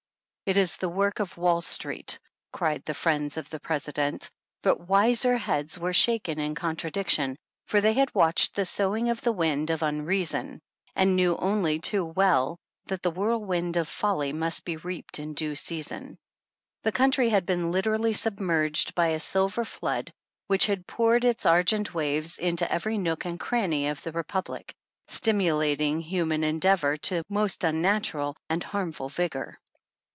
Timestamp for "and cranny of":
23.23-24.03